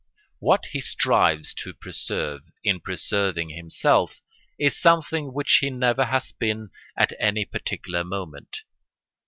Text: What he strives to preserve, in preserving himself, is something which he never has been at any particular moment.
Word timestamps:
What 0.39 0.65
he 0.65 0.81
strives 0.81 1.53
to 1.53 1.75
preserve, 1.75 2.41
in 2.63 2.79
preserving 2.79 3.49
himself, 3.51 4.23
is 4.57 4.75
something 4.75 5.31
which 5.31 5.59
he 5.61 5.69
never 5.69 6.05
has 6.05 6.31
been 6.31 6.71
at 6.97 7.13
any 7.19 7.45
particular 7.45 8.03
moment. 8.03 8.63